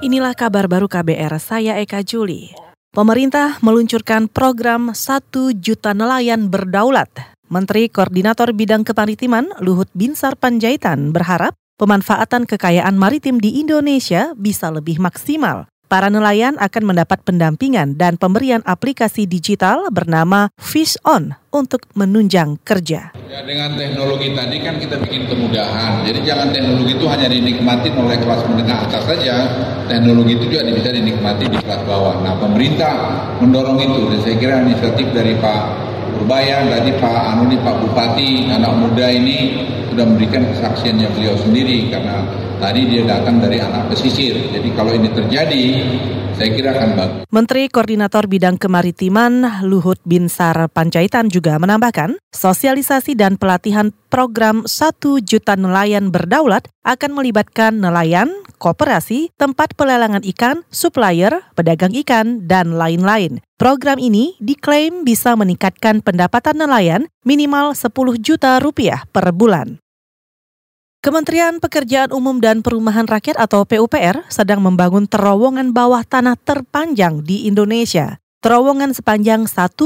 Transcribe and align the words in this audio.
Inilah 0.00 0.32
kabar 0.32 0.72
baru 0.72 0.88
KBR, 0.88 1.36
saya 1.36 1.76
Eka 1.76 2.00
Juli. 2.00 2.48
Pemerintah 2.96 3.60
meluncurkan 3.60 4.24
program 4.24 4.96
1 4.96 5.28
juta 5.60 5.92
nelayan 5.92 6.48
berdaulat. 6.48 7.12
Menteri 7.52 7.92
Koordinator 7.92 8.56
Bidang 8.56 8.88
Kemaritiman 8.88 9.52
Luhut 9.60 9.92
Binsar 9.92 10.32
Panjaitan 10.40 11.12
berharap 11.12 11.52
pemanfaatan 11.76 12.48
kekayaan 12.48 12.96
maritim 12.96 13.36
di 13.36 13.60
Indonesia 13.60 14.32
bisa 14.32 14.72
lebih 14.72 14.96
maksimal 14.96 15.68
para 15.92 16.08
nelayan 16.08 16.56
akan 16.56 16.88
mendapat 16.88 17.20
pendampingan 17.20 18.00
dan 18.00 18.16
pemberian 18.16 18.64
aplikasi 18.64 19.28
digital 19.28 19.92
bernama 19.92 20.48
Fish 20.56 20.96
On 21.04 21.36
untuk 21.52 21.84
menunjang 21.92 22.56
kerja. 22.64 23.12
Ya, 23.28 23.44
dengan 23.44 23.76
teknologi 23.76 24.32
tadi 24.32 24.56
kan 24.64 24.80
kita 24.80 24.96
bikin 25.04 25.28
kemudahan. 25.28 26.00
Jadi 26.08 26.24
jangan 26.24 26.48
teknologi 26.48 26.96
itu 26.96 27.04
hanya 27.12 27.28
dinikmati 27.28 27.92
oleh 27.92 28.16
kelas 28.24 28.40
menengah 28.48 28.88
atas 28.88 29.04
saja. 29.04 29.36
Teknologi 29.84 30.32
itu 30.40 30.44
juga 30.48 30.64
bisa 30.72 30.96
dinikmati 30.96 31.44
di 31.52 31.58
kelas 31.60 31.84
bawah. 31.84 32.24
Nah 32.24 32.40
pemerintah 32.40 32.92
mendorong 33.44 33.76
itu 33.84 34.16
dan 34.16 34.20
saya 34.24 34.36
kira 34.40 34.64
inisiatif 34.64 35.12
dari 35.12 35.36
Pak 35.36 35.60
Purbaya, 36.16 36.72
tadi 36.72 36.96
Pak 36.96 37.20
Anu 37.36 37.52
Pak 37.52 37.76
Bupati, 37.84 38.48
anak 38.48 38.72
muda 38.80 39.12
ini 39.12 39.60
sudah 39.92 40.08
memberikan 40.08 40.48
kesaksiannya 40.48 41.08
beliau 41.12 41.36
sendiri 41.36 41.92
karena 41.92 42.24
tadi 42.56 42.80
dia 42.88 43.04
datang 43.04 43.44
dari 43.44 43.60
anak 43.60 43.92
pesisir. 43.92 44.32
Jadi 44.48 44.72
kalau 44.72 44.96
ini 44.96 45.12
terjadi, 45.12 45.64
saya 46.32 46.48
kira 46.56 46.70
akan 46.72 46.90
bagus. 46.96 47.20
Menteri 47.28 47.68
Koordinator 47.68 48.24
Bidang 48.24 48.56
Kemaritiman 48.56 49.62
Luhut 49.68 50.00
Binsar 50.06 50.56
Panjaitan 50.72 51.28
juga 51.28 51.60
menambahkan, 51.60 52.16
sosialisasi 52.32 53.12
dan 53.18 53.36
pelatihan 53.36 53.92
program 54.08 54.64
1 54.64 55.22
juta 55.22 55.54
nelayan 55.58 56.08
berdaulat 56.08 56.68
akan 56.82 57.10
melibatkan 57.14 57.78
nelayan, 57.78 58.32
koperasi, 58.62 59.30
tempat 59.36 59.74
pelelangan 59.74 60.24
ikan, 60.34 60.64
supplier, 60.70 61.44
pedagang 61.58 61.92
ikan, 62.02 62.46
dan 62.46 62.74
lain-lain. 62.78 63.42
Program 63.58 63.98
ini 64.02 64.34
diklaim 64.42 65.06
bisa 65.06 65.38
meningkatkan 65.38 66.02
pendapatan 66.02 66.58
nelayan 66.58 67.06
minimal 67.22 67.74
10 67.74 68.18
juta 68.18 68.58
rupiah 68.58 69.06
per 69.14 69.30
bulan. 69.30 69.81
Kementerian 71.02 71.58
Pekerjaan 71.58 72.14
Umum 72.14 72.38
dan 72.38 72.62
Perumahan 72.62 73.10
Rakyat 73.10 73.34
atau 73.34 73.66
PUPR 73.66 74.22
sedang 74.30 74.62
membangun 74.62 75.10
terowongan 75.10 75.74
bawah 75.74 76.06
tanah 76.06 76.38
terpanjang 76.38 77.26
di 77.26 77.50
Indonesia. 77.50 78.22
Terowongan 78.38 78.94
sepanjang 78.94 79.50
1,3 79.50 79.82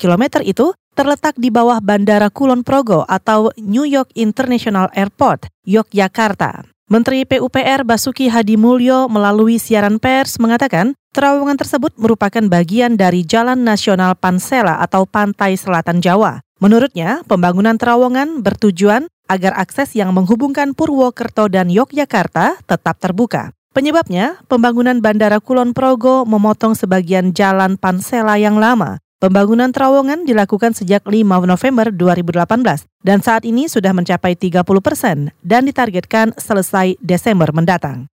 km 0.00 0.24
itu 0.40 0.72
terletak 0.96 1.36
di 1.36 1.52
bawah 1.52 1.84
Bandara 1.84 2.32
Kulon 2.32 2.64
Progo 2.64 3.04
atau 3.04 3.52
New 3.60 3.84
York 3.84 4.16
International 4.16 4.88
Airport, 4.96 5.52
Yogyakarta. 5.68 6.64
Menteri 6.88 7.28
PUPR 7.28 7.84
Basuki 7.84 8.32
Hadi 8.32 8.56
Mulyo 8.56 9.12
melalui 9.12 9.60
siaran 9.60 10.00
pers 10.00 10.40
mengatakan 10.40 10.96
terowongan 11.12 11.60
tersebut 11.60 11.92
merupakan 12.00 12.48
bagian 12.48 12.96
dari 12.96 13.28
Jalan 13.28 13.60
Nasional 13.60 14.16
Pansela 14.16 14.80
atau 14.80 15.04
Pantai 15.04 15.60
Selatan 15.60 16.00
Jawa. 16.00 16.40
Menurutnya, 16.60 17.24
pembangunan 17.28 17.76
terowongan 17.76 18.40
bertujuan 18.40 19.08
agar 19.30 19.54
akses 19.54 19.94
yang 19.94 20.10
menghubungkan 20.10 20.74
Purwokerto 20.74 21.46
dan 21.46 21.70
Yogyakarta 21.70 22.58
tetap 22.66 22.98
terbuka. 22.98 23.54
Penyebabnya, 23.70 24.42
pembangunan 24.50 24.98
Bandara 24.98 25.38
Kulon 25.38 25.70
Progo 25.70 26.26
memotong 26.26 26.74
sebagian 26.74 27.30
jalan 27.30 27.78
Pansela 27.78 28.34
yang 28.34 28.58
lama. 28.58 28.98
Pembangunan 29.22 29.70
terowongan 29.70 30.26
dilakukan 30.26 30.74
sejak 30.74 31.06
5 31.06 31.22
November 31.46 31.92
2018 31.94 32.88
dan 33.06 33.22
saat 33.22 33.46
ini 33.46 33.70
sudah 33.70 33.94
mencapai 33.94 34.34
30 34.34 34.66
persen 34.82 35.30
dan 35.44 35.68
ditargetkan 35.68 36.34
selesai 36.34 36.98
Desember 36.98 37.54
mendatang. 37.54 38.10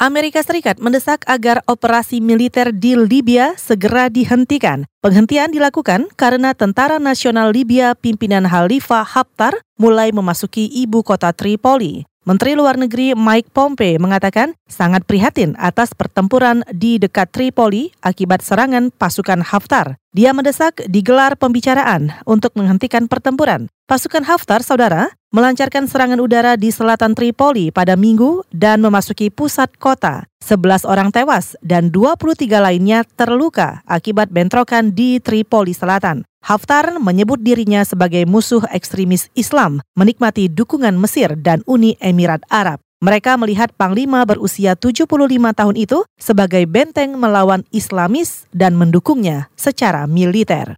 Amerika 0.00 0.40
Serikat 0.40 0.80
mendesak 0.80 1.28
agar 1.28 1.60
operasi 1.68 2.24
militer 2.24 2.72
di 2.72 2.96
Libya 2.96 3.52
segera 3.60 4.08
dihentikan. 4.08 4.88
Penghentian 5.04 5.52
dilakukan 5.52 6.08
karena 6.16 6.56
Tentara 6.56 6.96
Nasional 6.96 7.52
Libya 7.52 7.92
pimpinan 7.92 8.48
Khalifa 8.48 9.04
Haftar 9.04 9.60
mulai 9.76 10.08
memasuki 10.08 10.72
ibu 10.72 11.04
kota 11.04 11.36
Tripoli. 11.36 12.08
Menteri 12.24 12.56
Luar 12.56 12.80
Negeri 12.80 13.12
Mike 13.12 13.52
Pompeo 13.52 14.00
mengatakan 14.00 14.56
sangat 14.64 15.04
prihatin 15.04 15.52
atas 15.60 15.92
pertempuran 15.92 16.64
di 16.72 16.96
dekat 16.96 17.28
Tripoli 17.28 17.92
akibat 18.00 18.40
serangan 18.40 18.88
pasukan 18.96 19.44
Haftar. 19.44 20.00
Dia 20.16 20.32
mendesak 20.32 20.80
digelar 20.88 21.36
pembicaraan 21.36 22.24
untuk 22.24 22.56
menghentikan 22.56 23.04
pertempuran. 23.04 23.68
Pasukan 23.84 24.24
Haftar, 24.24 24.64
saudara, 24.64 25.12
melancarkan 25.30 25.86
serangan 25.86 26.18
udara 26.18 26.58
di 26.58 26.74
selatan 26.74 27.14
Tripoli 27.14 27.70
pada 27.70 27.94
minggu 27.94 28.42
dan 28.50 28.82
memasuki 28.82 29.30
pusat 29.30 29.70
kota. 29.78 30.26
11 30.42 30.82
orang 30.88 31.14
tewas 31.14 31.54
dan 31.62 31.94
23 31.94 32.48
lainnya 32.58 33.06
terluka 33.14 33.86
akibat 33.86 34.32
bentrokan 34.34 34.90
di 34.90 35.22
Tripoli 35.22 35.70
Selatan. 35.70 36.26
Haftar 36.40 36.96
menyebut 36.98 37.38
dirinya 37.38 37.84
sebagai 37.84 38.24
musuh 38.24 38.64
ekstremis 38.72 39.28
Islam, 39.36 39.84
menikmati 39.94 40.48
dukungan 40.48 40.96
Mesir 40.96 41.36
dan 41.36 41.60
Uni 41.68 41.94
Emirat 42.00 42.42
Arab. 42.48 42.80
Mereka 43.00 43.36
melihat 43.40 43.72
Panglima 43.76 44.24
berusia 44.28 44.76
75 44.76 45.08
tahun 45.56 45.76
itu 45.76 46.04
sebagai 46.20 46.64
benteng 46.68 47.16
melawan 47.16 47.64
Islamis 47.72 48.44
dan 48.52 48.76
mendukungnya 48.76 49.48
secara 49.56 50.04
militer. 50.04 50.76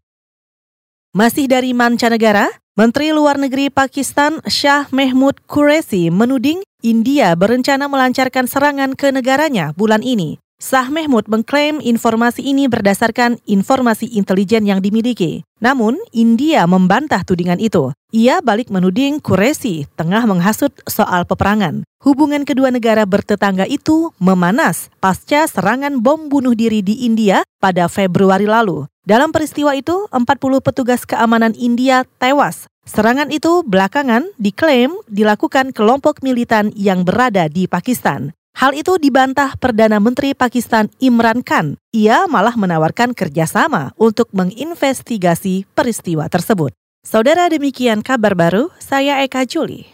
Masih 1.14 1.44
dari 1.44 1.74
mancanegara, 1.74 2.61
Menteri 2.72 3.12
Luar 3.12 3.36
Negeri 3.36 3.68
Pakistan 3.68 4.40
Shah 4.48 4.88
Mehmud 4.88 5.36
Qureshi 5.44 6.08
menuding 6.08 6.64
India 6.80 7.36
berencana 7.36 7.84
melancarkan 7.84 8.48
serangan 8.48 8.96
ke 8.96 9.12
negaranya 9.12 9.76
bulan 9.76 10.00
ini. 10.00 10.40
Sah 10.56 10.88
Mehmud 10.88 11.28
mengklaim 11.28 11.84
informasi 11.84 12.40
ini 12.40 12.72
berdasarkan 12.72 13.36
informasi 13.44 14.16
intelijen 14.16 14.64
yang 14.64 14.80
dimiliki. 14.80 15.44
Namun, 15.60 16.00
India 16.16 16.64
membantah 16.64 17.20
tudingan 17.28 17.60
itu. 17.60 17.92
Ia 18.08 18.40
balik 18.40 18.72
menuding 18.72 19.20
Qureshi 19.20 19.84
tengah 19.92 20.24
menghasut 20.24 20.72
soal 20.88 21.28
peperangan. 21.28 21.84
Hubungan 22.00 22.48
kedua 22.48 22.72
negara 22.72 23.04
bertetangga 23.04 23.68
itu 23.68 24.16
memanas 24.16 24.88
pasca 24.96 25.44
serangan 25.44 26.00
bom 26.00 26.32
bunuh 26.32 26.56
diri 26.56 26.80
di 26.80 27.04
India 27.04 27.44
pada 27.60 27.84
Februari 27.92 28.48
lalu. 28.48 28.88
Dalam 29.02 29.34
peristiwa 29.34 29.74
itu, 29.74 30.06
40 30.14 30.62
petugas 30.62 31.02
keamanan 31.02 31.58
India 31.58 32.06
tewas. 32.22 32.70
Serangan 32.86 33.34
itu 33.34 33.66
belakangan 33.66 34.30
diklaim 34.38 34.94
dilakukan 35.10 35.74
kelompok 35.74 36.22
militan 36.22 36.70
yang 36.78 37.02
berada 37.02 37.50
di 37.50 37.66
Pakistan. 37.66 38.30
Hal 38.52 38.78
itu 38.78 39.00
dibantah 39.02 39.58
Perdana 39.58 39.98
Menteri 39.98 40.38
Pakistan 40.38 40.86
Imran 41.02 41.42
Khan. 41.42 41.80
Ia 41.90 42.30
malah 42.30 42.54
menawarkan 42.54 43.16
kerjasama 43.16 43.90
untuk 43.98 44.30
menginvestigasi 44.30 45.66
peristiwa 45.74 46.30
tersebut. 46.30 46.70
Saudara 47.02 47.50
demikian 47.50 48.06
kabar 48.06 48.38
baru, 48.38 48.70
saya 48.78 49.24
Eka 49.26 49.42
Juli. 49.48 49.92